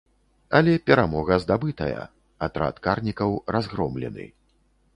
[0.59, 2.01] Але перамога здабытая,
[2.47, 4.25] атрад карнікаў разгромлены.